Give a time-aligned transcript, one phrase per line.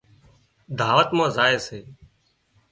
[0.77, 1.79] دعوت مان زائي سي